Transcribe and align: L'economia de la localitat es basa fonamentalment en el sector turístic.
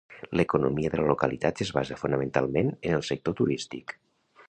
L'economia 0.39 0.91
de 0.93 0.99
la 1.01 1.05
localitat 1.11 1.63
es 1.67 1.71
basa 1.77 1.99
fonamentalment 2.01 2.75
en 2.75 2.99
el 3.01 3.07
sector 3.13 3.41
turístic. 3.45 3.99